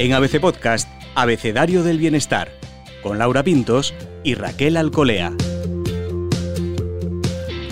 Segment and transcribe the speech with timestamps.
[0.00, 2.50] En ABC Podcast, Abecedario del Bienestar,
[3.02, 3.92] con Laura Pintos
[4.24, 5.30] y Raquel Alcolea.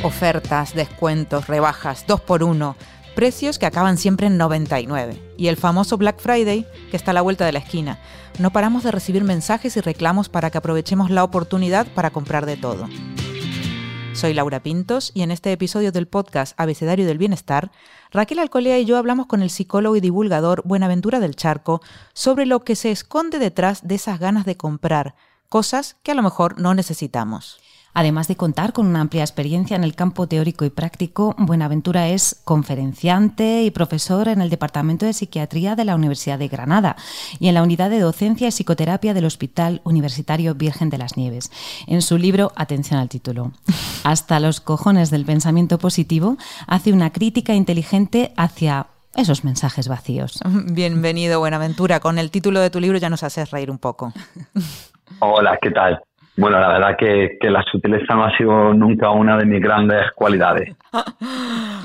[0.03, 2.77] Ofertas, descuentos, rebajas, 2 por 1
[3.15, 5.19] precios que acaban siempre en 99.
[5.39, 7.99] Y el famoso Black Friday, que está a la vuelta de la esquina.
[8.39, 12.59] No paramos de recibir mensajes y reclamos para que aprovechemos la oportunidad para comprar de
[12.59, 12.91] todo.
[14.19, 17.71] Soy Laura Pintos y en este episodio del podcast Abecedario del Bienestar,
[18.11, 21.81] Raquel Alcolea y yo hablamos con el psicólogo y divulgador Buenaventura del Charco
[22.15, 25.15] sobre lo que se esconde detrás de esas ganas de comprar,
[25.49, 27.61] cosas que a lo mejor no necesitamos.
[27.99, 32.41] Además de contar con una amplia experiencia en el campo teórico y práctico, Buenaventura es
[32.45, 36.95] conferenciante y profesor en el Departamento de Psiquiatría de la Universidad de Granada
[37.41, 41.51] y en la Unidad de Docencia y Psicoterapia del Hospital Universitario Virgen de las Nieves.
[41.89, 43.51] En su libro, atención al título,
[44.05, 46.37] Hasta los cojones del pensamiento positivo,
[46.69, 50.39] hace una crítica inteligente hacia esos mensajes vacíos.
[50.71, 51.99] Bienvenido, Buenaventura.
[51.99, 54.13] Con el título de tu libro ya nos haces reír un poco.
[55.19, 56.01] Hola, ¿qué tal?
[56.39, 60.75] Bueno, la verdad que, la sutileza no ha sido nunca una de mis grandes cualidades.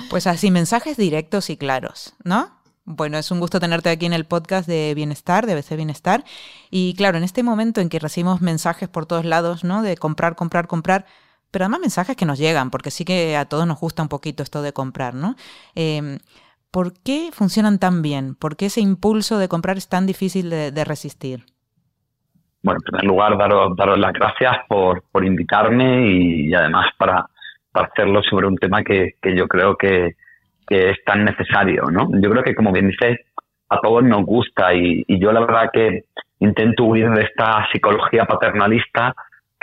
[0.10, 2.52] Pues así, mensajes directos y claros, ¿no?
[2.86, 6.24] Bueno, es un gusto tenerte aquí en el podcast de Bienestar, de ABC Bienestar.
[6.70, 9.82] Y claro, en este momento en que recibimos mensajes por todos lados, ¿no?
[9.82, 11.06] De comprar, comprar, comprar,
[11.50, 14.44] pero además mensajes que nos llegan, porque sí que a todos nos gusta un poquito
[14.44, 15.36] esto de comprar, ¿no?
[15.74, 16.20] Em,
[16.70, 18.36] ¿Por qué funcionan tan bien?
[18.36, 21.53] ¿Por qué ese impulso de comprar es tan difícil de resistir?
[22.64, 27.26] Bueno, en primer lugar, daros, daros las gracias por, por invitarme y, además para,
[27.72, 30.16] para, hacerlo sobre un tema que, que yo creo que,
[30.66, 32.08] que, es tan necesario, ¿no?
[32.14, 33.20] Yo creo que, como bien dices,
[33.70, 36.06] a todos nos gusta y, y yo la verdad que
[36.40, 39.14] intento huir de esta psicología paternalista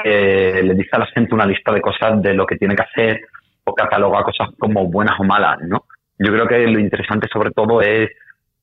[0.02, 2.82] que le dice a la gente una lista de cosas de lo que tiene que
[2.82, 3.20] hacer
[3.64, 5.84] o cataloga cosas como buenas o malas, ¿no?
[6.18, 8.10] Yo creo que lo interesante sobre todo es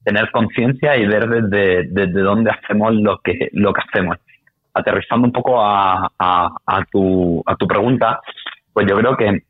[0.07, 4.15] tener conciencia y ver desde, desde dónde hacemos lo que, lo que hacemos.
[4.73, 6.09] Aterrizando un poco a,
[6.89, 8.21] tu, a tu pregunta,
[8.71, 9.41] pues yo creo que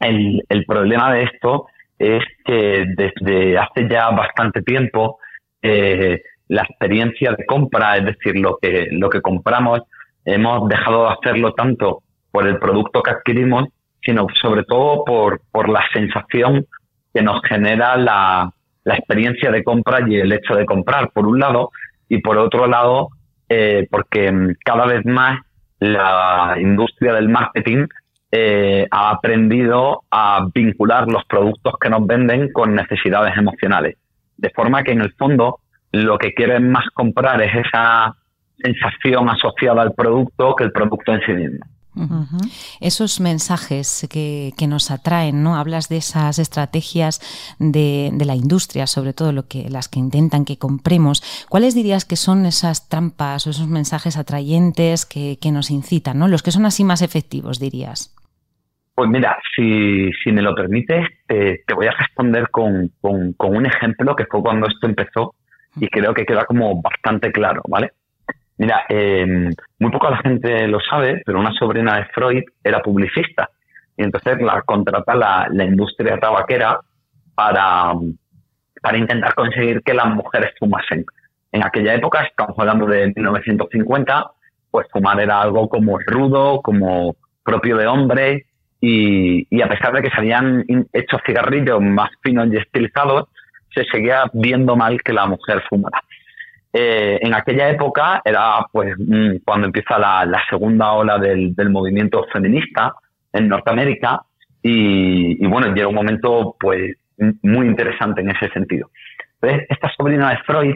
[0.00, 1.66] el, el problema de esto
[1.98, 5.18] es que desde hace ya bastante tiempo
[5.60, 9.82] eh, la experiencia de compra, es decir, lo que, lo que compramos,
[10.24, 13.68] hemos dejado de hacerlo tanto por el producto que adquirimos,
[14.02, 16.64] sino sobre todo por, por la sensación
[17.12, 18.50] que nos genera la,
[18.84, 21.70] la experiencia de compra y el hecho de comprar, por un lado,
[22.08, 23.08] y por otro lado,
[23.48, 25.40] eh, porque mm, cada vez más
[25.78, 27.86] la industria del marketing
[28.30, 33.96] eh, ha aprendido a vincular los productos que nos venden con necesidades emocionales.
[34.36, 35.60] De forma que en el fondo
[35.92, 38.14] lo que quieren más comprar es esa
[38.58, 41.66] sensación asociada al producto que el producto en sí mismo.
[42.80, 45.56] Esos mensajes que, nos atraen, ¿no?
[45.56, 47.20] Hablas de esas estrategias
[47.58, 51.46] de, la industria, sobre todo lo que, las que intentan que compremos.
[51.48, 56.28] ¿Cuáles dirías que son esas trampas o esos mensajes atrayentes que, nos incitan, ¿no?
[56.28, 58.16] Los que son así más efectivos, dirías.
[58.94, 64.24] Pues mira, si, me lo permites, te, voy a responder con, con, un ejemplo que
[64.30, 65.34] fue cuando esto empezó
[65.76, 67.92] y creo que queda como bastante claro, ¿vale?
[68.62, 69.26] Mira, eh,
[69.80, 73.50] muy poca la gente lo sabe, pero una sobrina de Freud era publicista.
[73.96, 76.78] Y entonces la contrata la, industria tabaquera
[77.34, 77.92] para,
[78.80, 81.04] para intentar conseguir que las mujeres fumasen.
[81.50, 84.30] En aquella época, estamos hablando de 1950,
[84.70, 88.46] pues fumar era algo como rudo, como propio de hombre,
[88.80, 93.28] y, y a pesar de que se habían hecho cigarrillos más finos y estilizados,
[93.74, 96.00] se seguía viendo mal que la mujer fumara.
[96.74, 102.94] Eh, en aquella época era pues mm, cuando empieza la, segunda ola del, movimiento feminista
[103.30, 104.22] en Norteamérica
[104.62, 106.96] y, bueno, llega un momento pues
[107.42, 108.90] muy interesante en ese sentido.
[109.42, 110.74] esta sobrina de Freud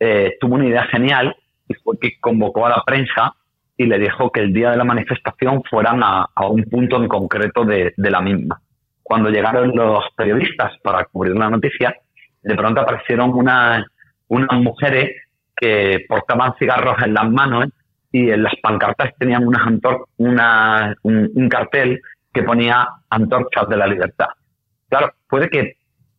[0.00, 1.34] eh, tuvo una idea genial
[1.66, 3.34] y fue que convocó a la prensa
[3.76, 7.64] y le dijo que el día de la manifestación fueran a, un punto en concreto
[7.64, 8.60] de, de la misma.
[9.02, 11.94] Cuando llegaron los periodistas para cubrir la noticia,
[12.42, 13.84] de pronto aparecieron unas,
[14.28, 15.12] unas mujeres
[15.58, 17.66] que portaban cigarros en las manos
[18.12, 19.62] y en las pancartas tenían unas
[20.16, 22.00] una, un, cartel
[22.32, 24.28] que ponía antorchas de la libertad.
[24.88, 25.76] Claro, puede que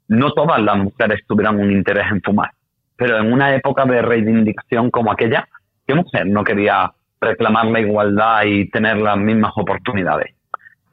[0.08, 2.52] no todas las mujeres tuvieran un interés en fumar,
[2.96, 5.48] pero en una época de reivindicación como aquella,
[5.88, 6.92] ¿qué mujer no quería
[7.22, 10.36] reclamar la igualdad y tener las mismas oportunidades?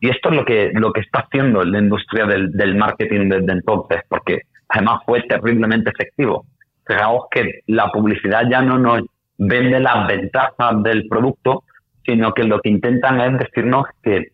[0.00, 3.52] Y esto es lo que, lo que está haciendo la industria del, del marketing desde
[3.52, 6.44] entonces, porque además fue terriblemente efectivo
[6.87, 9.03] Fijaos que la publicidad ya no nos
[9.38, 11.65] vende las ventajas del producto,
[12.05, 14.33] sino que lo que intentan es decirnos que,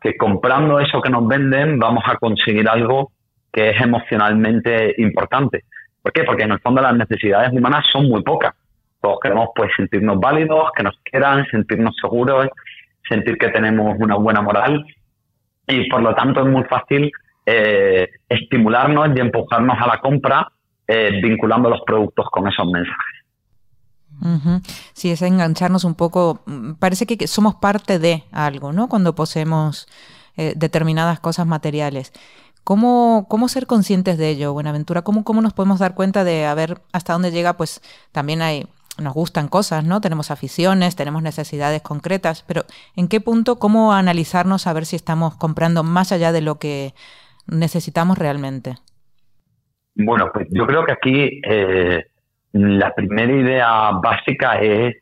[0.00, 3.12] que comprando eso que nos venden vamos a conseguir algo
[3.52, 5.64] que es emocionalmente importante.
[6.02, 6.24] ¿Por qué?
[6.24, 8.54] Porque en el fondo las necesidades humanas son muy pocas.
[9.00, 12.48] Todos queremos pues sentirnos válidos, que nos quieran, sentirnos seguros,
[13.08, 14.84] sentir que tenemos una buena moral
[15.66, 17.10] y por lo tanto es muy fácil
[17.46, 20.48] eh, estimularnos y empujarnos a la compra
[20.86, 23.22] eh, vinculando los productos con esos mensajes.
[24.92, 26.42] Sí, es engancharnos un poco.
[26.46, 28.88] Mm, parece que somos parte de algo, ¿no?
[28.88, 29.88] Cuando poseemos
[30.36, 32.12] eh, determinadas cosas materiales.
[32.64, 35.02] ¿Cómo, ¿Cómo ser conscientes de ello, Buenaventura?
[35.02, 37.56] ¿Cómo, ¿Cómo nos podemos dar cuenta de a ver hasta dónde llega?
[37.56, 37.80] Pues
[38.12, 38.68] también hay,
[38.98, 40.00] nos gustan cosas, ¿no?
[40.00, 42.64] Tenemos aficiones, tenemos necesidades concretas, pero
[42.94, 46.94] ¿en qué punto, cómo analizarnos a ver si estamos comprando más allá de lo que
[47.46, 48.76] necesitamos realmente?
[49.94, 52.04] Bueno, pues yo creo que aquí eh,
[52.52, 54.96] la primera idea básica es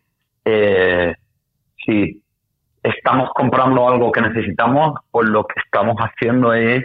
[0.44, 1.14] eh,
[1.84, 2.22] si
[2.82, 6.84] estamos comprando algo que necesitamos, pues lo que estamos haciendo es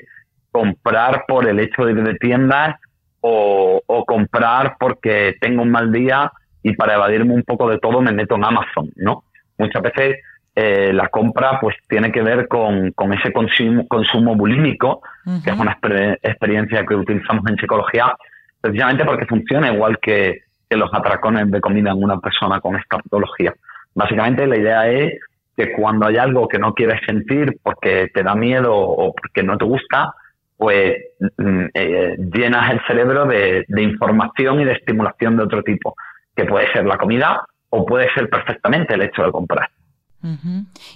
[0.52, 2.76] comprar por el hecho de ir de tiendas
[3.22, 6.32] o, comprar porque tengo un mal día
[6.62, 9.24] y para evadirme un poco de todo me meto en Amazon, ¿no?
[9.58, 10.18] Muchas veces
[10.56, 15.02] eh, la compra pues tiene que ver con, ese consumo, consumo bulímico,
[15.44, 15.78] que es una
[16.22, 18.16] experiencia que utilizamos en psicología,
[18.62, 22.98] precisamente porque funciona igual que, que los atracones de comida en una persona con esta
[22.98, 23.54] patología.
[23.94, 25.20] Básicamente la idea es
[25.56, 29.58] que cuando hay algo que no quieres sentir porque te da miedo o porque no
[29.58, 30.14] te gusta,
[30.58, 30.98] pues
[31.38, 35.96] mm, eh, llenas el cerebro de, información y de estimulación de otro tipo,
[36.36, 39.70] que puede ser la comida o puede ser perfectamente el hecho de comprar.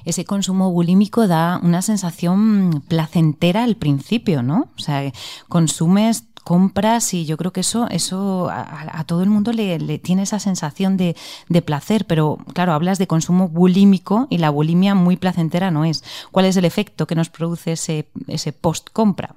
[0.05, 4.69] Ese consumo bulímico da una sensación placentera al principio, ¿no?
[4.75, 5.11] O sea,
[5.47, 10.39] consumes compras y yo creo que eso, eso a, todo el mundo le, tiene esa
[10.39, 11.15] sensación de,
[11.47, 16.03] de, placer, pero claro, hablas de consumo bulímico y la bulimia muy placentera no es.
[16.31, 19.35] ¿Cuál es el efecto que nos produce ese, ese post-compra?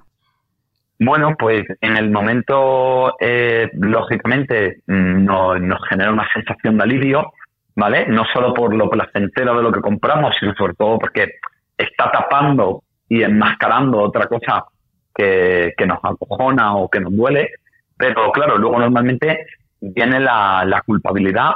[0.99, 7.33] Bueno, pues en el momento, eh, lógicamente, mm, nos, genera una sensación de alivio,
[7.75, 8.05] ¿vale?
[8.07, 11.35] No solo por lo placentero de lo que compramos, sino sobre todo porque
[11.77, 14.65] está tapando y enmascarando otra cosa
[15.13, 17.49] que, nos acojona o que nos duele.
[17.97, 19.45] Pero claro, luego normalmente
[19.81, 21.53] viene la, culpabilidad,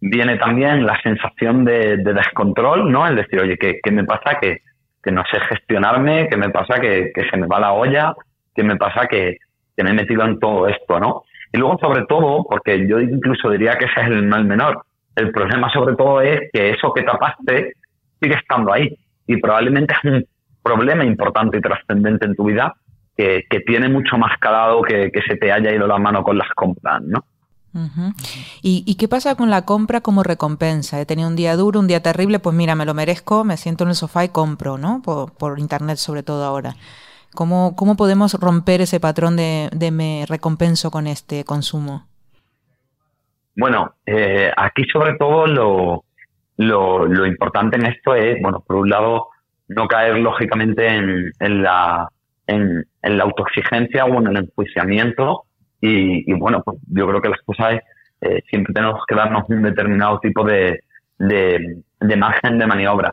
[0.00, 3.06] viene también la sensación de, descontrol, ¿no?
[3.06, 4.38] Es decir, oye, ¿qué, me pasa?
[4.40, 4.62] Que,
[5.02, 6.78] que, no sé gestionarme, ¿qué me pasa?
[6.80, 8.14] Que, que se me va la olla,
[8.58, 9.06] ¿Qué me pasa?
[9.06, 9.38] Que,
[9.76, 11.22] me he metido en todo esto, ¿no?
[11.52, 14.82] Y luego, sobre todo, porque yo incluso diría que ese es el mal menor,
[15.18, 17.72] el problema sobre todo es que eso que tapaste
[18.20, 20.26] sigue estando ahí y probablemente es un
[20.62, 22.74] problema importante y trascendente en tu vida
[23.16, 26.48] que, tiene mucho más calado que, que se te haya ido la mano con las
[26.50, 27.24] compras, ¿no?
[28.62, 31.00] ¿Y, qué pasa con la compra como recompensa?
[31.00, 33.84] He tenido un día duro, un día terrible, pues mira, me lo merezco, me siento
[33.84, 35.02] en el sofá y compro, ¿no?
[35.02, 36.76] por internet sobre todo ahora.
[37.34, 42.06] ¿Cómo, cómo podemos romper ese patrón de, me recompenso con este consumo?
[43.58, 46.04] Bueno, eh, aquí sobre todo lo,
[46.58, 49.30] lo, importante en esto es, bueno, por un lado,
[49.66, 52.08] no caer lógicamente en, la,
[52.46, 55.42] en, la autoexigencia o en el enjuiciamiento.
[55.80, 57.80] Y, bueno, pues yo creo que las cosas
[58.20, 60.84] eh, siempre tenemos que darnos un determinado tipo de,
[61.18, 63.12] de, de margen de maniobra.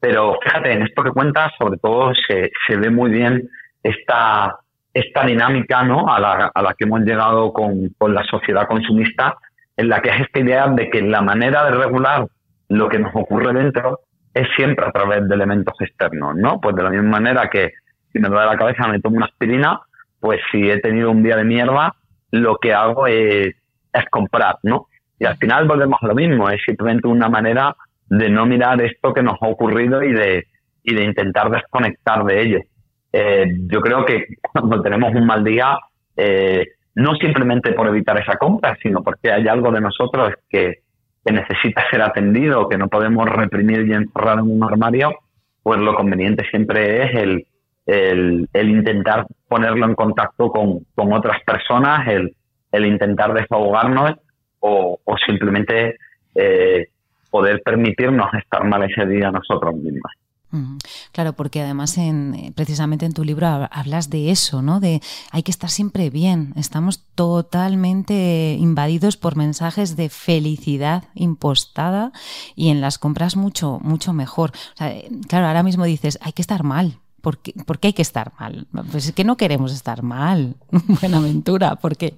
[0.00, 3.48] Pero fíjate, en esto que cuentas, sobre todo se, se ve muy bien
[3.80, 4.58] esta,
[4.92, 6.12] esta dinámica ¿no?
[6.12, 9.36] a, la, a la que hemos llegado con, con la sociedad consumista,
[9.76, 12.26] en la que es esta idea de que la manera de regular
[12.68, 14.00] lo que nos ocurre dentro
[14.32, 16.60] es siempre a través de elementos externos, ¿no?
[16.60, 17.72] Pues de la misma manera que
[18.12, 19.80] si me duele la cabeza me tomo una aspirina,
[20.20, 21.94] pues si he tenido un día de mierda,
[22.30, 23.54] lo que hago es,
[24.10, 24.88] comprar, ¿no?
[25.18, 27.76] Y al final volvemos a lo mismo, es simplemente una manera
[28.08, 30.46] de no mirar esto que nos ha ocurrido y de,
[30.82, 32.58] y de intentar desconectar de ello.
[33.12, 35.78] Eh, yo creo que cuando tenemos un mal día,
[36.16, 40.82] eh, no simplemente por evitar esa compra, sino porque hay algo de nosotros que,
[41.24, 45.14] necesita ser atendido, que no podemos reprimir y encerrar en un armario,
[45.62, 47.46] pues lo conveniente siempre es el,
[48.52, 52.36] el, intentar ponerlo en contacto con, con otras personas, el,
[52.70, 54.16] el intentar desahogarnos
[54.60, 55.96] o, o simplemente
[56.34, 56.88] eh,
[57.30, 60.12] poder permitirnos estar mal ese día nosotros mismos.
[61.12, 64.80] Claro, porque además en, eh, precisamente en tu libro hablas de eso, ¿no?
[64.80, 66.52] De hay que estar siempre bien.
[66.56, 72.12] Estamos totalmente invadidos por mensajes de felicidad impostada
[72.54, 74.52] y en las compras mucho, mucho mejor.
[75.28, 76.98] Claro, ahora mismo dices, hay que estar mal.
[77.24, 77.54] ¿Por qué,
[77.88, 78.66] hay que estar mal?
[78.90, 80.56] Pues es que no queremos estar mal.
[81.00, 82.14] Buenaventura, ¿por qué?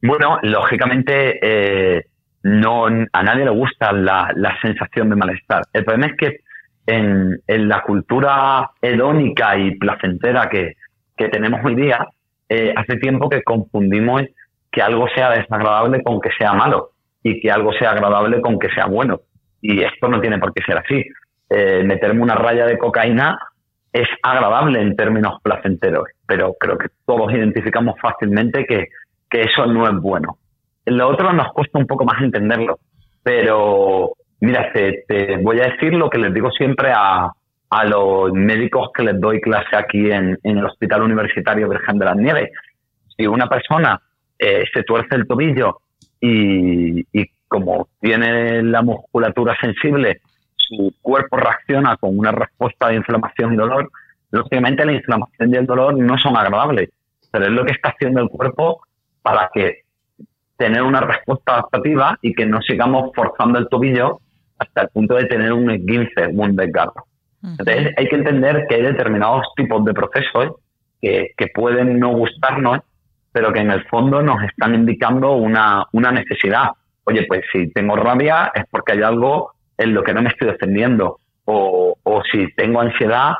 [0.00, 2.06] Bueno, lógicamente eh,
[2.44, 5.62] no a nadie le gusta la, la, sensación de malestar.
[5.72, 6.43] El problema es que
[6.86, 10.74] en, la cultura hedónica y placentera que,
[11.16, 12.06] tenemos hoy día,
[12.48, 14.22] eh, hace tiempo que confundimos
[14.70, 16.90] que algo sea desagradable con que sea malo.
[17.26, 19.20] y que algo sea agradable con que sea bueno.
[19.62, 21.02] Y esto no tiene por qué ser así.
[21.48, 23.38] Eh, meterme una raya de cocaína
[23.94, 28.88] es agradable en términos placenteros, pero creo que todos identificamos fácilmente que,
[29.30, 30.38] eso no es bueno.
[30.86, 32.78] Lo otro nos cuesta un poco más entenderlo,
[33.24, 34.12] pero
[34.44, 37.30] mira, te, voy a decir lo que les digo siempre a,
[37.70, 42.16] a los médicos que les doy clase aquí en, el Hospital Universitario Virgen de las
[42.16, 42.50] Nieves.
[43.16, 44.00] Si una persona
[44.38, 45.80] eh, se tuerce el tobillo
[46.20, 50.20] y, y como tiene la musculatura sensible,
[50.56, 53.90] su cuerpo reacciona con una respuesta de inflamación y dolor,
[54.30, 56.90] lógicamente la inflamación y el dolor no son agradables,
[57.30, 58.82] pero es lo que está haciendo el cuerpo
[59.22, 59.82] para que
[60.56, 64.20] tener una respuesta adaptativa y que no sigamos forzando el tobillo
[64.58, 67.06] hasta el punto de tener un esguince, un desgarro.
[67.42, 70.54] Entonces hay que entender que hay determinados tipos de procesos
[71.00, 72.80] que, que, pueden no gustarnos,
[73.32, 76.70] pero que en el fondo nos están indicando una, una necesidad.
[77.04, 80.48] Oye, pues si tengo rabia es porque hay algo en lo que no me estoy
[80.48, 81.18] defendiendo.
[81.44, 83.34] O, o si tengo ansiedad,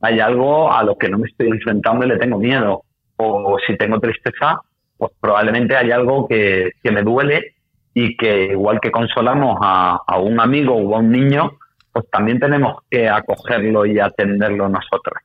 [0.00, 2.84] hay algo a lo que no me estoy enfrentando y le tengo miedo.
[3.16, 4.62] O, si tengo tristeza,
[4.96, 7.56] pues probablemente hay algo que, que me duele
[7.94, 11.52] y que igual que consolamos a, a, un amigo o a un niño,
[11.92, 15.18] pues también tenemos que acogerlo y atenderlo nosotros.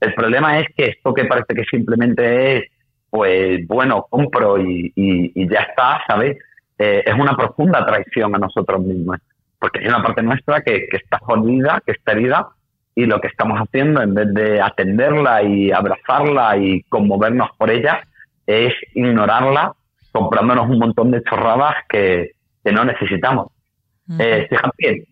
[0.00, 2.64] El problema es que esto que parece que simplemente es,
[3.10, 6.36] pues bueno, compro y, y, ya está, ¿sabes?
[6.78, 9.18] Eh, es una profunda traición a nosotros mismos
[9.58, 12.48] porque hay una parte nuestra que, está jodida, que está herida,
[12.94, 18.02] y lo que estamos haciendo, en vez de atenderla y abrazarla y conmovernos por ella,
[18.46, 19.74] es ignorarla,
[20.16, 22.32] comprándonos un montón de chorradas que,
[22.64, 23.46] no necesitamos.
[24.18, 25.06] Eh, fíjate,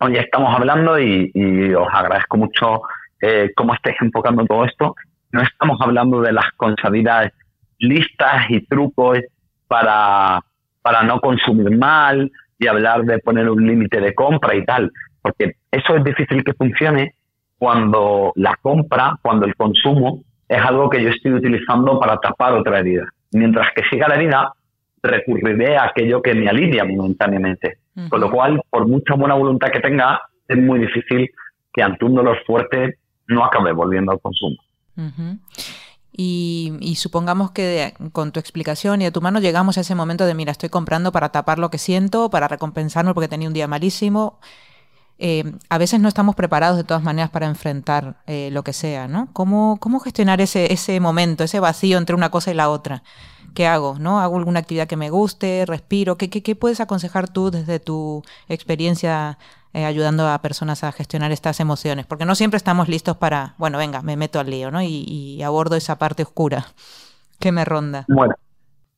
[0.00, 2.82] hoy estamos hablando y, os agradezco mucho
[3.20, 4.96] eh, cómo estáis enfocando todo esto.
[5.30, 7.30] No estamos hablando de las consabidas
[7.78, 9.20] listas y trucos
[9.68, 10.40] para,
[10.82, 12.30] para no consumir mal,
[12.60, 14.92] y hablar de poner un límite de compra y tal,
[15.22, 17.14] porque eso es difícil que funcione
[17.58, 22.80] cuando la compra, cuando el consumo es algo que yo estoy utilizando para tapar otra
[22.80, 23.06] herida.
[23.32, 24.52] Mientras que siga la herida,
[25.02, 27.78] recurriré a aquello que me alivia momentáneamente.
[28.08, 31.30] Con lo cual, por mucha buena voluntad que tenga, es muy difícil
[31.72, 34.56] que ante un dolor fuerte no acabe volviendo al consumo.
[36.12, 40.34] Y, supongamos que con tu explicación y de tu mano llegamos a ese momento de,
[40.34, 44.38] mira, estoy comprando para tapar lo que siento, para recompensarme porque tenía un día malísimo.
[45.22, 49.06] Eh, a veces no estamos preparados de todas maneras para enfrentar eh, lo que sea,
[49.06, 49.28] ¿no?
[49.34, 53.02] ¿Cómo, ¿Cómo, gestionar ese, ese momento, ese vacío entre una cosa y la otra?
[53.54, 53.96] ¿Qué hago?
[53.98, 54.20] ¿No?
[54.20, 55.66] ¿Hago alguna actividad que me guste?
[55.66, 56.16] ¿Respiro?
[56.16, 59.36] ¿Qué, qué, puedes aconsejar tú desde tu experiencia
[59.74, 63.76] eh, ayudando a personas a gestionar estas emociones, porque no siempre estamos listos para, bueno,
[63.76, 64.80] venga, me meto al lío, ¿no?
[64.82, 66.64] Y, abordo esa parte oscura
[67.38, 68.06] que me ronda.
[68.08, 68.34] Bueno,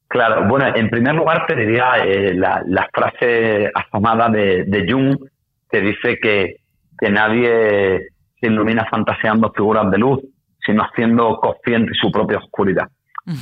[0.07, 5.32] claro, bueno, en primer lugar te diría eh, la, frase afamada de, de Jung
[5.73, 6.57] que dice que,
[6.99, 8.09] que nadie
[8.41, 10.21] se ilumina fantaseando figuras de luz,
[10.65, 12.89] sino haciendo consciente su propia oscuridad.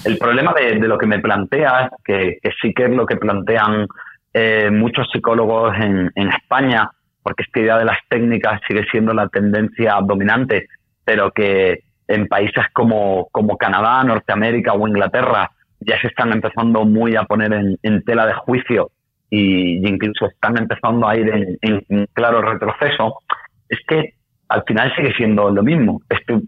[0.04, 3.87] El problema de, lo que me plantea es que, sí que es lo que plantean
[4.32, 6.90] eh, muchos psicólogos en, en España,
[7.22, 10.68] porque esta idea de las técnicas sigue siendo la tendencia dominante,
[11.04, 17.16] pero que en países como, como Canadá, Norteamérica o Inglaterra ya se están empezando muy
[17.16, 18.90] a poner en, tela de juicio
[19.30, 23.20] y, incluso están empezando a ir en, claro retroceso,
[23.68, 24.14] es que
[24.49, 26.02] al final sigue siendo lo mismo.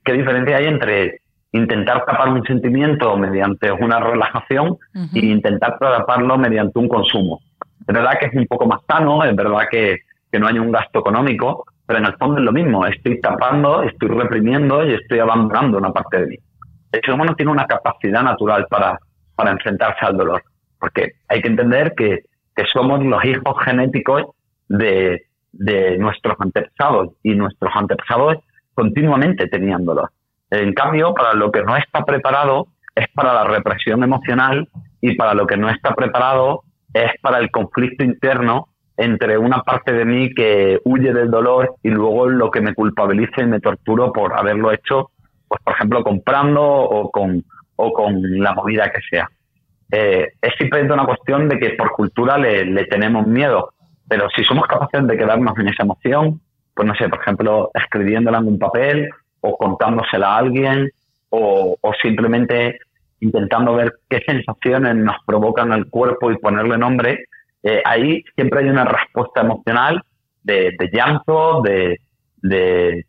[0.05, 1.21] ¿Qué diferencia hay entre
[1.53, 4.77] intentar tapar un sentimiento mediante una relajación
[5.15, 7.41] e intentar taparlo mediante un consumo?
[7.87, 10.73] Es verdad que es un poco más sano, es verdad que, que no haya un
[10.73, 15.19] gasto económico, pero en el fondo es lo mismo, estoy tapando, estoy reprimiendo y estoy
[15.19, 16.37] abandonando una parte de mí.
[16.91, 18.99] El ser humano tiene una capacidad natural para,
[19.35, 20.43] para enfrentarse al dolor,
[20.79, 22.21] porque hay que entender que,
[22.55, 24.23] que somos los hijos genéticos
[24.69, 28.39] de, de nuestros antepasados y nuestros antepasados
[28.75, 30.11] continuamente tenían dolor.
[30.51, 34.69] En cambio, para lo que no está preparado es para la represión emocional
[35.01, 39.93] y para lo que no está preparado es para el conflicto interno entre una parte
[39.93, 44.13] de mí que huye del dolor y luego lo que me culpabiliza y me torturo
[44.13, 45.11] por haberlo hecho,
[45.49, 47.43] pues por ejemplo comprando o con,
[47.77, 49.29] o con la movida que sea.
[49.95, 53.75] Eh, es simplemente una cuestión de que por cultura le, tenemos miedo,
[54.09, 56.41] pero si somos capaces de quedarnos en esa emoción,
[56.75, 59.11] pues no sé, por ejemplo, escribiéndola en un papel
[59.43, 60.89] o contándosela a alguien
[61.29, 62.79] o, simplemente
[63.21, 67.27] intentando ver qué sensaciones nos provocan el cuerpo y ponerle nombre,
[67.63, 70.03] eh, ahí siempre hay una respuesta emocional
[70.43, 72.01] de, llanto, de,
[72.39, 73.05] de,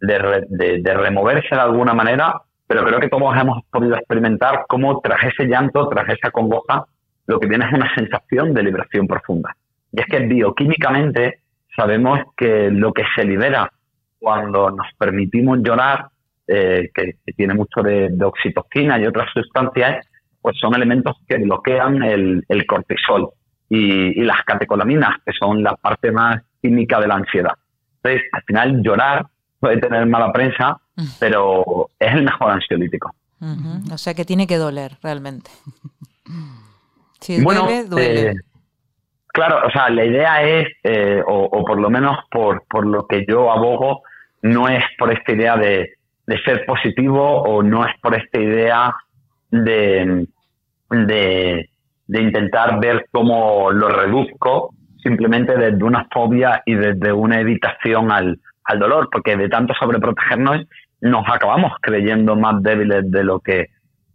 [0.00, 2.40] de, removerse de alguna manera,
[2.72, 6.86] pero creo que todos hemos podido experimentar cómo tras ese llanto, tras esa congoja,
[7.26, 9.54] lo que viene es una sensación de liberación profunda.
[9.92, 11.40] Y es que bioquímicamente
[11.76, 13.70] sabemos que lo que se libera
[14.18, 16.06] cuando nos permitimos llorar,
[16.46, 20.06] eh, que, tiene mucho de, oxitocina y otras sustancias,
[20.40, 23.32] pues son elementos que bloquean el, cortisol
[23.68, 27.52] y, y, las catecolaminas, que son la parte más química de la ansiedad.
[28.02, 29.26] Entonces, al final llorar
[29.60, 30.78] puede tener mala prensa.
[31.18, 33.14] Pero es el mejor ansiolítico.
[33.92, 35.50] O sea que tiene que doler realmente.
[37.20, 38.30] Si duele, duele.
[38.30, 38.34] Eh,
[39.28, 43.24] claro, o sea, la idea es, eh, o, por lo menos por, por lo que
[43.28, 44.02] yo abogo,
[44.42, 45.90] no es por esta idea de,
[46.44, 48.94] ser positivo o no es por esta idea
[49.50, 50.26] de,
[50.88, 51.68] de,
[52.08, 58.78] intentar ver cómo lo reduzco, simplemente desde una fobia y desde una evitación al, al
[58.78, 60.66] dolor, porque de tanto sobreprotegernos
[61.00, 63.66] nos acabamos creyendo más débiles de lo que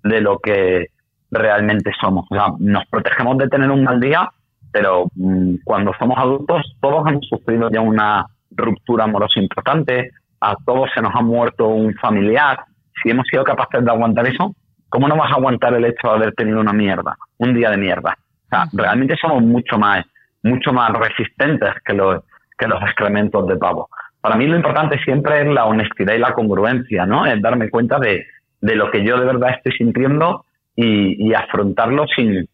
[0.03, 0.87] de lo que
[1.31, 2.25] realmente somos.
[2.29, 4.29] O sea, nos protegemos de tener un mal día,
[4.71, 10.89] pero mm, cuando somos adultos todos hemos sufrido ya una ruptura amorosa importante, a todos
[10.93, 12.59] se nos ha muerto un familiar.
[13.03, 14.55] Si hemos sido capaces de aguantar eso,
[14.89, 17.77] ¿cómo no vas a aguantar el hecho de haber tenido una mierda, un día de
[17.77, 18.17] mierda?
[18.45, 20.05] O sea, realmente somos mucho más,
[20.41, 22.23] mucho más resistentes que los,
[22.57, 23.89] que los excrementos de pavo
[24.27, 27.25] para mí lo importante siempre es la honestidad y la congruencia, ¿no?
[27.25, 28.25] Es darme cuenta de,
[28.59, 30.43] lo que yo de verdad estoy sintiendo
[30.75, 32.45] y, afrontarlo sin,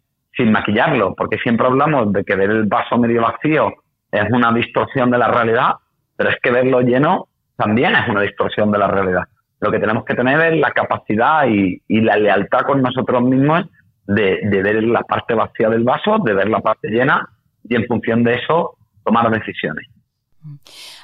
[0.52, 3.74] maquillarlo, porque siempre hablamos de que ver el vaso medio vacío
[4.12, 5.72] es una distorsión de la realidad,
[6.16, 9.24] pero es que verlo lleno también es una distorsión de la realidad.
[9.60, 13.64] Lo que tenemos que tener es la capacidad y, la lealtad con nosotros mismos
[14.06, 17.28] de, ver la parte vacía del vaso, de ver la parte llena
[17.68, 19.88] y en función de eso tomar decisiones.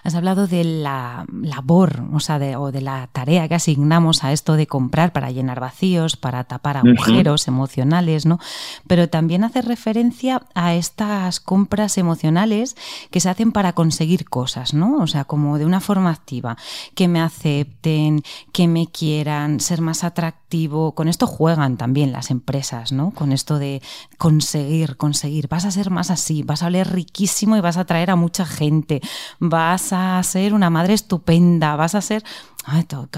[0.04, 4.32] Has hablado de la labor, o sea, de, o de la tarea que asignamos a
[4.32, 8.40] esto de comprar para llenar vacíos, para tapar agujeros emocionales, ¿no?
[8.88, 12.76] Pero también hace referencia a estas compras emocionales
[13.12, 14.98] que se hacen para conseguir cosas, ¿no?
[14.98, 16.58] O sea, como de una forma activa,
[16.96, 20.94] que me acepten, que me quieran, ser más atractivo.
[20.94, 23.12] Con esto juegan también las empresas, ¿no?
[23.12, 23.82] Con esto de
[24.18, 25.48] conseguir, conseguir.
[25.48, 28.46] Vas a ser más así, vas a oler riquísimo y vas a atraer a mucha
[28.46, 29.02] gente
[29.40, 32.24] vas a ser una madre estupenda, vas a ser...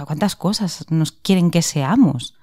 [0.05, 2.37] ¿Cuántas cosas nos quieren que seamos?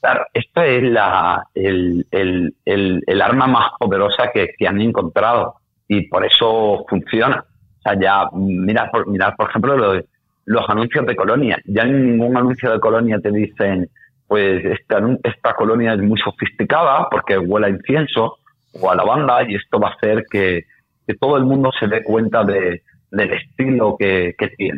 [0.00, 5.54] Claro, esto es la, el, el, el, arma más poderosa que, han encontrado
[5.88, 7.44] y por eso funciona.
[7.78, 10.04] O sea, ya, mira, por, por ejemplo, los,
[10.44, 11.58] los anuncios de colonia.
[11.64, 13.88] Ya en ningún anuncio de colonia te dicen,
[14.28, 18.38] pues esta, esta colonia es muy sofisticada porque huele a incienso
[18.80, 20.64] o a lavanda y esto va a hacer que,
[21.06, 22.82] que todo el mundo se dé cuenta de,
[23.16, 24.70] del estilo que, que.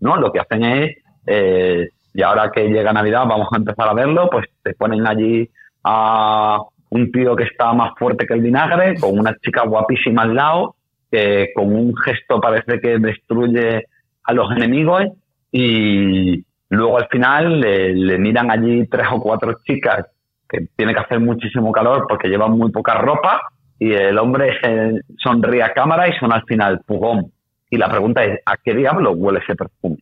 [0.00, 0.16] ¿no?
[0.16, 4.28] Lo que hacen es, eh, y ahora que llega Navidad vamos a empezar a verlo,
[4.30, 5.50] pues te ponen allí
[5.84, 6.58] a
[6.90, 10.76] un tío que está más fuerte que el vinagre, con una chica guapísima al lado,
[11.10, 13.84] que con un gesto parece que destruye
[14.24, 15.04] a los enemigos
[15.52, 20.06] y luego al final le, miran allí tres o cuatro chicas
[20.48, 23.40] que tiene que hacer muchísimo calor porque llevan muy poca ropa
[23.78, 27.32] y el hombre se sonríe a cámara y son al final pugón.
[27.70, 29.98] Y la pregunta es, ¿a qué diablo huele ese perfume?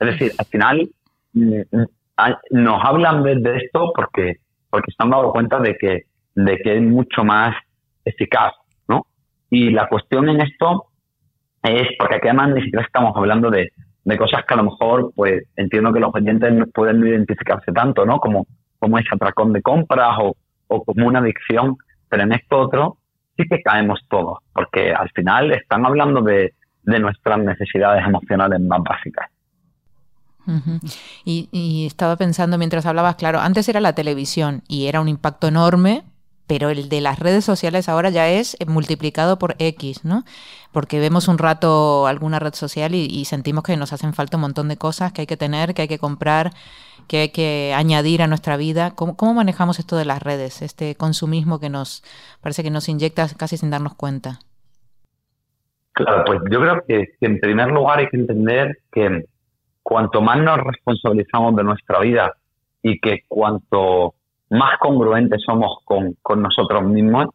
[0.00, 0.88] Es decir, al final
[1.34, 1.84] mm, mm,
[2.50, 4.36] nos hablan de, esto porque,
[4.70, 6.02] porque se han dado cuenta de que,
[6.34, 7.54] de que es mucho más
[8.04, 8.52] eficaz,
[8.88, 9.06] ¿no?
[9.50, 10.86] Y la cuestión en esto
[11.62, 13.70] es, porque aquí además ni siquiera estamos hablando de,
[14.04, 17.72] de cosas que a lo mejor, pues entiendo que los oyentes no pueden no identificarse
[17.72, 18.18] tanto, ¿no?
[18.18, 18.46] Como,
[18.78, 20.34] como ese atracón de compras o,
[20.68, 21.76] o como una adicción,
[22.08, 22.96] pero en esto otro
[23.36, 28.80] sí que caemos todos, porque al final están hablando de, de nuestras necesidades emocionales más
[28.82, 29.30] básicas.
[31.24, 36.04] y, estaba pensando mientras hablabas, claro, antes era la televisión y era un impacto enorme,
[36.48, 40.24] pero el de las redes sociales ahora ya es multiplicado por X, ¿no?
[40.72, 44.68] Porque vemos un rato alguna red social y, sentimos que nos hacen falta un montón
[44.68, 46.52] de cosas que hay que tener, que hay que comprar,
[47.06, 48.90] que hay que añadir a nuestra vida.
[48.92, 52.02] ¿Cómo, cómo manejamos esto de las redes, este consumismo que nos
[52.40, 54.40] parece que nos inyecta casi sin darnos cuenta?
[55.92, 59.26] Claro, pues yo creo que, en primer lugar hay que entender que
[59.82, 62.32] cuanto más nos responsabilizamos de nuestra vida
[62.82, 64.14] y que cuanto
[64.50, 67.26] más congruentes somos con, nosotros mismos,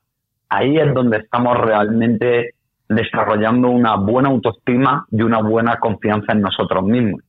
[0.49, 2.55] ahí es donde estamos realmente
[2.89, 7.21] desarrollando una buena autoestima y una buena confianza en nosotros mismos.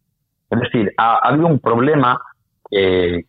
[0.50, 2.20] Es decir, ha, habido un problema
[2.70, 3.24] que,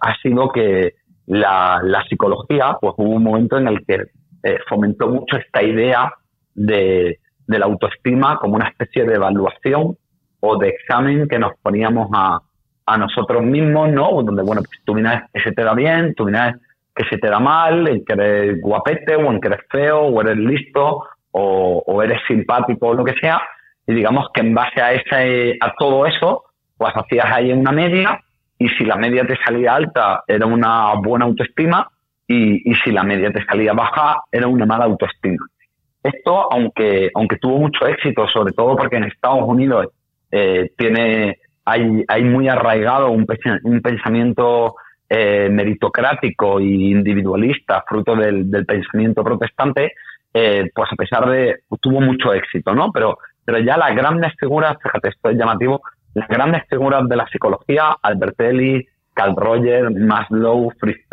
[0.00, 0.94] ha sido que
[1.26, 4.06] la, psicología, pues hubo un momento en el que
[4.42, 6.12] eh, fomentó mucho esta idea
[6.54, 7.19] de,
[7.58, 9.96] la autoestima como una especie de evaluación
[10.40, 12.40] o de examen que nos poníamos a,
[12.98, 14.20] nosotros mismos, ¿no?
[14.24, 16.56] Donde, bueno, pues tú miras que se te da bien, tú miras
[16.92, 20.20] que se te da mal, en que eres guapete o en que eres feo o
[20.20, 23.40] eres listo o, eres simpático o lo que sea.
[23.86, 28.20] Y digamos que en base a, ese, a todo eso, pues hacías ahí una media
[28.58, 31.88] y si la media te salía alta era una buena autoestima
[32.26, 35.46] y, y si la media te salía baja era una mala autoestima.
[36.02, 39.88] Esto, aunque, aunque tuvo mucho éxito, sobre todo porque en Estados Unidos
[40.30, 43.26] eh, tiene, hay, hay muy arraigado un,
[43.64, 44.74] un pensamiento
[45.08, 49.92] eh, meritocrático e individualista, fruto del, pensamiento protestante,
[50.32, 52.92] eh, pues a pesar de, tuvo mucho éxito, ¿no?
[52.92, 55.82] Pero, pero ya las grandes figuras, fíjate, esto es llamativo,
[56.14, 61.06] las grandes figuras de la psicología, Albertelli, Carl Rogers, Maslow, Fritz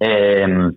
[0.00, 0.70] eh,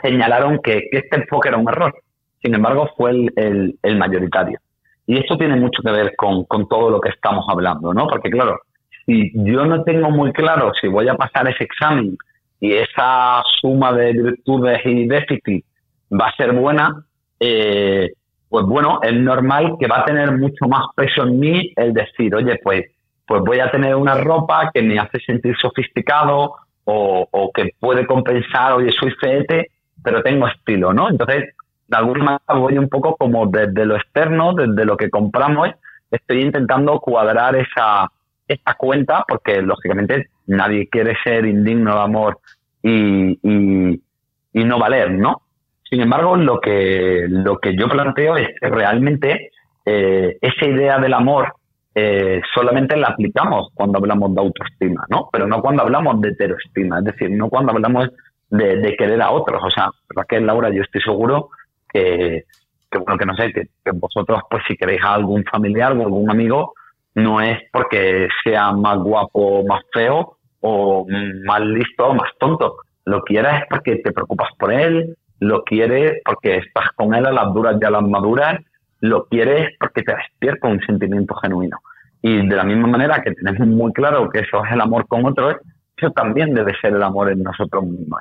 [0.00, 1.94] señalaron que, este enfoque era un error.
[2.42, 4.58] Sin embargo, fue el, mayoritario.
[5.06, 8.06] Y esto tiene mucho que ver con, todo lo que estamos hablando, ¿no?
[8.06, 8.60] Porque claro,
[9.06, 12.16] si yo no tengo muy claro si voy a pasar ese examen
[12.60, 15.64] y esa suma de virtudes y déficit
[16.12, 17.04] va a ser buena,
[17.40, 18.12] eh,
[18.48, 22.34] pues bueno, es normal que va a tener mucho más peso en mí el decir,
[22.34, 22.84] oye, pues,
[23.26, 28.74] pues voy a tener una ropa que me hace sentir sofisticado o, que puede compensar,
[28.74, 29.70] oye, soy feete,
[30.02, 31.08] pero tengo estilo, ¿no?
[31.08, 31.54] Entonces,
[31.92, 35.68] de alguna manera voy un poco como desde lo externo, desde lo que compramos,
[36.10, 38.10] estoy intentando cuadrar esa,
[38.48, 42.38] esta cuenta, porque lógicamente nadie quiere ser indigno de amor
[42.82, 45.42] y, y, no valer, ¿no?
[45.82, 49.50] Sin embargo, lo que, lo que yo planteo es que realmente
[49.84, 51.52] eh, esa idea del amor
[51.94, 55.28] eh, solamente la aplicamos cuando hablamos de autoestima, ¿no?
[55.30, 58.08] Pero no cuando hablamos de heteroestima, es decir, no cuando hablamos
[58.48, 59.62] de, querer a otros.
[59.62, 61.50] O sea, Raquel, Laura, yo estoy seguro
[61.92, 62.44] que,
[62.92, 66.74] bueno, que no sé, que, vosotros, pues si queréis a algún familiar o algún amigo,
[67.14, 71.06] no es porque sea más guapo más feo o
[71.44, 72.76] más listo o más tonto.
[73.04, 77.32] Lo quieres es porque te preocupas por él, lo quieres porque estás con él a
[77.32, 78.60] las duras y a las maduras,
[79.00, 81.78] lo quieres porque te despierta un sentimiento genuino.
[82.22, 85.26] Y de la misma manera que tenemos muy claro que eso es el amor con
[85.26, 85.56] otros,
[85.96, 88.20] eso también debe ser el amor en nosotros mismos.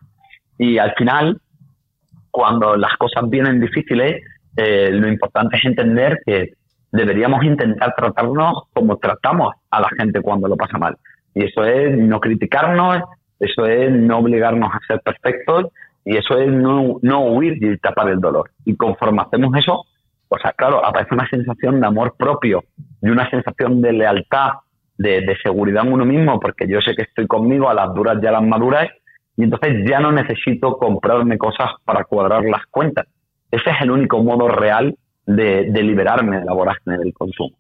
[0.58, 1.40] Y al final,
[2.32, 4.24] cuando las cosas vienen difíciles,
[4.56, 6.54] eh, lo importante es entender que
[6.92, 10.98] deberíamos intentar tratarnos como tratamos a la gente cuando lo pasa mal.
[11.34, 13.04] Y eso es no criticarnos,
[13.40, 15.68] eso es no obligarnos a ser perfectos
[16.04, 18.52] y eso es no, no huir y tapar el dolor.
[18.66, 19.86] Y conforme hacemos eso,
[20.28, 22.64] pues claro, aparece una sensación de amor propio
[23.02, 24.52] y una sensación de lealtad,
[24.98, 28.18] de, de seguridad en uno mismo, porque yo sé que estoy conmigo a las duras
[28.22, 28.90] y a las maduras,
[29.38, 33.08] y entonces ya no necesito comprarme cosas para cuadrar las cuentas.
[33.50, 37.56] Ese es el único modo real de, liberarme de la vorágine del consumo.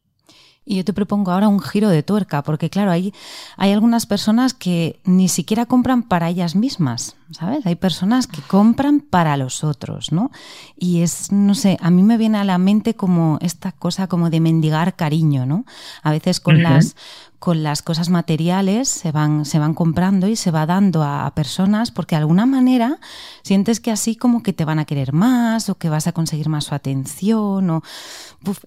[0.63, 3.13] Y yo te propongo ahora un giro de tuerca, porque claro, hay,
[3.57, 7.65] hay algunas personas que ni siquiera compran para ellas mismas, ¿sabes?
[7.65, 10.31] Hay personas que compran para los otros, ¿no?
[10.77, 14.29] Y es, no sé, a mí me viene a la mente como esta cosa como
[14.29, 15.65] de mendigar cariño, ¿no?
[16.03, 16.95] A veces con las
[17.41, 21.89] con las cosas materiales se van, se van comprando y se va dando a, personas
[21.89, 22.99] porque de alguna manera
[23.41, 26.49] sientes que así como que te van a querer más o que vas a conseguir
[26.49, 27.81] más su atención o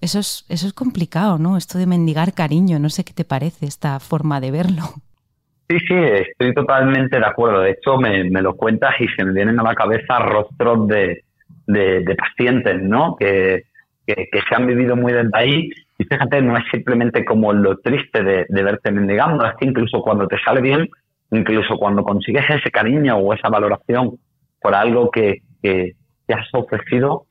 [0.01, 1.55] eso es, eso es complicado, ¿no?
[1.55, 4.93] Esto de mendigar cariño, no sé qué te parece esta forma de verlo.
[5.67, 7.61] Sí, sí, estoy totalmente de acuerdo.
[7.61, 11.23] De hecho, me, lo cuentas y se me vienen a la cabeza rostros de,
[11.65, 13.15] de, pacientes, ¿no?
[13.15, 13.63] Que,
[14.05, 18.23] que, se han vivido muy desde ahí y fíjate, no es simplemente como lo triste
[18.23, 20.89] de, verte mendigando, es que incluso cuando te sale bien,
[21.31, 24.17] incluso cuando consigues ese cariño o esa valoración
[24.61, 25.93] por algo que, que
[26.27, 27.25] te has ofrecido,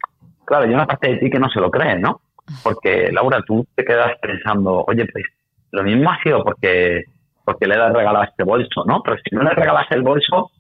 [0.44, 2.20] claro, hay una parte de ti que no se lo cree, ¿no?
[2.62, 5.24] Porque, Laura, tú te quedas pensando, oye, pues
[5.70, 7.04] lo mismo ha sido porque,
[7.44, 9.02] porque le regalado este bolso, ¿no?
[9.02, 10.50] Pero si no le regalas el bolso,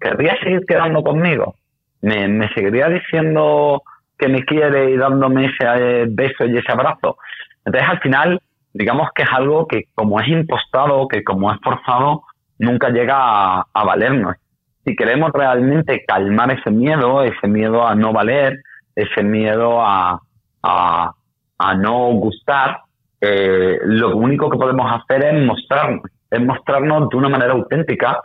[0.00, 1.54] ¿querría seguir quedando conmigo?
[2.00, 3.82] ¿Me, seguiría diciendo
[4.18, 7.16] que me quiere y dándome ese eh, beso y ese abrazo.
[7.64, 8.40] Entonces, al final,
[8.72, 12.22] digamos que es algo que como es impostado, que como es forzado,
[12.58, 14.36] nunca llega a, valernos.
[14.84, 18.58] Si queremos realmente calmar ese miedo, ese miedo a no valer,
[18.94, 20.20] ese miedo a,
[20.62, 22.80] a, no gustar,
[23.20, 28.18] eh, lo único que podemos hacer es mostrarnos, es mostrarnos de una manera auténtica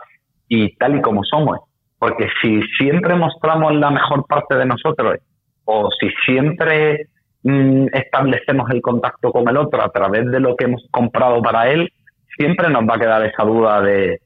[0.48, 1.58] y tal y como somos.
[1.98, 5.18] Porque si siempre mostramos la mejor parte de nosotros
[5.64, 7.08] o si siempre
[7.42, 11.70] mm, establecemos el contacto con el otro a través de lo que hemos comprado para
[11.70, 11.92] él,
[12.36, 14.20] siempre nos va a quedar esa duda de,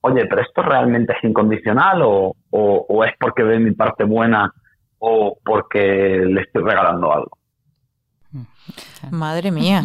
[0.00, 4.52] oye, pero esto realmente es incondicional o, o, es porque ve mi parte buena
[4.98, 7.38] o porque le estoy regalando algo.
[9.10, 9.84] Madre mía,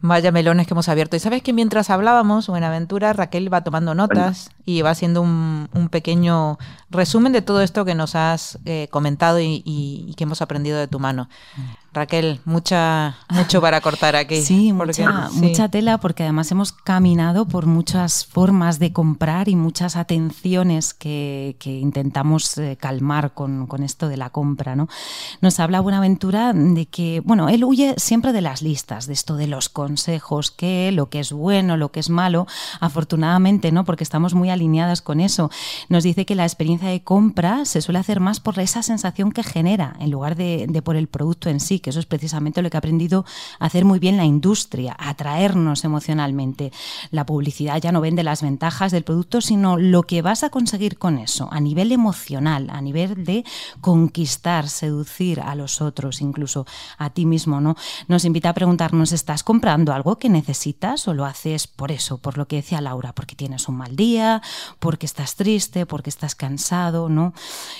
[0.00, 1.16] vaya melones que hemos abierto.
[1.16, 6.58] Y sabes que mientras hablábamos, Buenaventura, Raquel va tomando notas y va haciendo un, pequeño
[6.90, 10.98] resumen de todo esto que nos has eh, comentado y, que hemos aprendido de tu
[10.98, 11.28] mano.
[11.94, 14.40] Raquel, mucha, mucho para cortar aquí.
[14.40, 19.96] Sí, mucha, mucha tela porque además hemos caminado por muchas formas de comprar y muchas
[19.96, 24.74] atenciones que, intentamos eh, calmar con, con, esto de la compra.
[24.74, 24.88] ¿no?
[25.42, 29.46] Nos habla Buenaventura de que, bueno, él huye siempre de las listas, de esto de
[29.46, 32.46] los consejos, que lo que es bueno, lo que es malo,
[32.78, 33.86] afortunadamente, ¿no?
[33.86, 35.50] Porque estamos muy alineadas con eso.
[35.88, 39.42] Nos dice que la experiencia de compra se suele hacer más por esa sensación que
[39.42, 42.76] genera, en lugar de por el producto en sí que eso es precisamente lo que
[42.76, 43.24] ha aprendido
[43.58, 46.70] a hacer muy bien la industria, atraernos emocionalmente.
[47.12, 50.98] La publicidad ya no vende las ventajas del producto, sino lo que vas a conseguir
[50.98, 53.42] con eso, a nivel emocional, a nivel de
[53.80, 56.66] conquistar, seducir a los otros, incluso
[56.98, 57.74] a ti mismo, ¿no?
[58.08, 62.38] Nos invita a preguntarnos, ¿estás comprando algo que necesitas o lo haces por eso, por
[62.38, 64.42] lo que decía Laura, porque tienes un mal día,
[64.78, 67.32] porque estás triste, porque estás cansado, ¿no?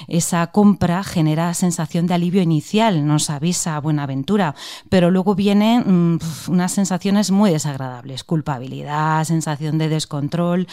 [0.09, 4.55] Esa compra genera sensación de alivio inicial, nos avisa, una aventura,
[4.89, 10.67] pero luego vienen mm, unas sensaciones muy desagradables, culpabilidad, sensación de descontrol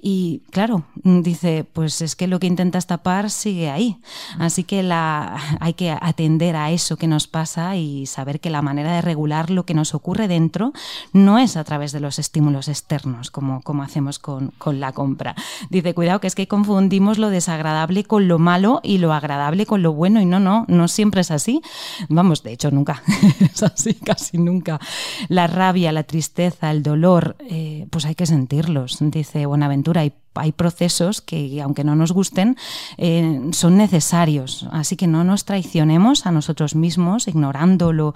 [0.00, 3.98] y claro, dice, pues es que lo que intentas tapar sigue ahí,
[4.38, 8.62] así que la, hay que atender a eso que nos pasa y saber que la
[8.62, 10.72] manera de regular lo que nos ocurre dentro
[11.12, 15.34] no es a través de los estímulos externos, como, como hacemos con, con la compra.
[15.70, 19.82] Dice, cuidado que es que confundimos lo desagradable con lo malo y lo agradable con
[19.82, 21.62] lo bueno y no, no, no siempre es así.
[22.08, 23.02] Vamos, de hecho, nunca,
[23.40, 24.80] es así, casi nunca.
[25.28, 30.52] La rabia, la tristeza, el dolor, eh, pues hay que sentirlos, dice Buenaventura, y hay
[30.52, 32.56] procesos que, aunque no nos gusten,
[32.98, 34.66] eh, son necesarios.
[34.72, 38.14] Así que no nos traicionemos a nosotros mismos, ignorando lo,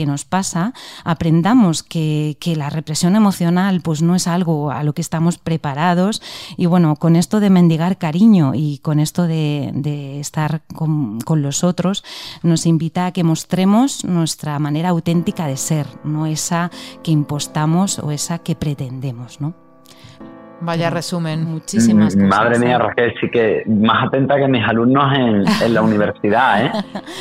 [0.00, 0.72] que nos pasa.
[1.04, 6.22] Aprendamos que, la represión emocional pues, no es algo a lo que estamos preparados.
[6.56, 11.64] Y bueno, con esto de mendigar cariño y con esto de, estar con, con, los
[11.64, 12.02] otros,
[12.42, 16.70] nos invita a que mostremos nuestra manera auténtica de ser, no esa
[17.02, 19.38] que impostamos o esa que pretendemos.
[19.38, 19.52] ¿no?
[20.60, 21.44] Vaya resumen.
[21.44, 26.66] Muchísimas mm, Madre mía, Raquel, sí que más atenta que mis alumnos en, la universidad,
[26.66, 26.72] ¿eh?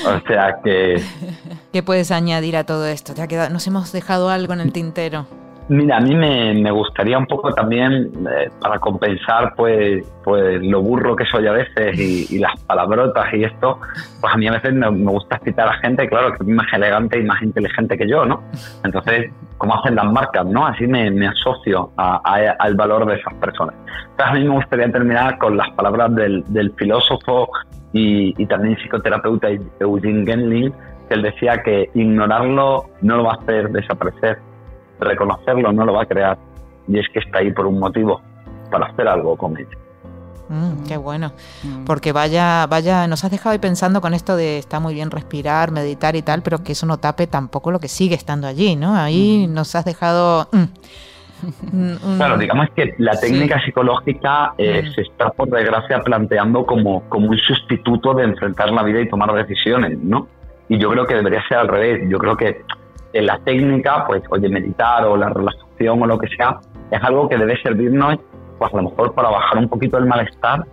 [0.05, 1.01] O sea que...
[1.73, 3.13] ¿Qué puedes añadir a todo esto?
[3.13, 5.25] ¿Te ha quedado, ¿Nos hemos dejado algo en el tintero?
[5.69, 11.15] Mira, a mí me, gustaría un poco también, eh, para compensar pues, pues lo burro
[11.15, 13.79] que soy a veces y, las palabrotas y esto,
[14.19, 17.19] pues a mí a veces me, gusta citar a gente, claro, que es más elegante
[17.19, 18.41] y más inteligente que yo, ¿no?
[18.83, 20.65] Entonces, ¿cómo hacen las marcas, no?
[20.65, 23.75] Así me, asocio al valor de esas personas.
[24.09, 27.47] Entonces, a mí me gustaría terminar con las palabras del, filósofo
[27.93, 30.73] y, y, también psicoterapeuta Eugene Genling,
[31.07, 34.48] que él decía que ignorarlo no lo va a hacer desaparecer
[34.99, 36.37] reconocerlo no lo va a crear.
[36.87, 38.21] Y es que está ahí por un motivo,
[38.71, 39.77] para hacer algo con ello.
[40.49, 41.31] Mm, qué bueno.
[41.63, 41.85] Mm.
[41.85, 45.71] Porque vaya, vaya, nos has dejado ahí pensando con esto de está muy bien respirar,
[45.71, 48.95] meditar y tal, pero que eso no tape tampoco lo que sigue estando allí, ¿no?
[48.95, 49.53] Ahí mm.
[49.53, 50.49] nos has dejado.
[52.17, 57.37] Claro, digamos que la técnica psicológica eh, se está, por desgracia, planteando como, como un
[57.37, 60.27] sustituto de enfrentar la vida y tomar decisiones, ¿no?
[60.67, 62.01] Y yo creo que debería ser al revés.
[62.09, 62.65] Yo creo que
[63.13, 66.59] en la técnica, pues, oye, meditar o la relajación o lo que sea,
[66.91, 68.17] es algo que debe servirnos,
[68.57, 70.65] pues, a lo mejor para bajar un poquito el malestar,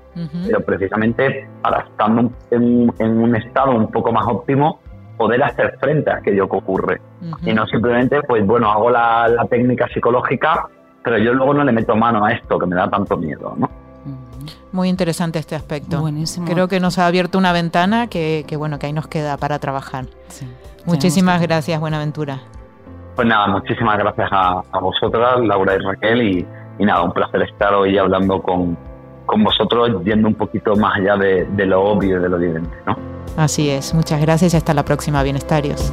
[0.46, 4.80] pero precisamente para estando en, un estado un poco más óptimo,
[5.16, 7.00] poder hacer frente a aquello que ocurre.
[7.42, 10.68] Y no simplemente, pues, bueno, hago la, técnica psicológica,
[11.02, 13.70] pero yo luego no le meto mano a esto que me da tanto miedo, ¿no?
[14.72, 16.00] Muy interesante este aspecto.
[16.00, 16.46] Buenísimo.
[16.46, 19.58] Creo que nos ha abierto una ventana que, que bueno, que ahí nos queda para
[19.58, 20.04] trabajar.
[20.28, 20.46] Sí.
[20.86, 22.40] Muchísimas gracias, Buenaventura.
[23.14, 27.96] Pues nada, muchísimas gracias a, vosotras, Laura y Raquel, y, nada, un placer estar hoy
[27.96, 28.76] hablando con,
[29.38, 32.76] vosotros, yendo un poquito más allá de, de lo obvio y de lo evidente.
[32.86, 32.96] ¿no?
[33.36, 35.92] Así es, muchas gracias y hasta la próxima, Bienestarios.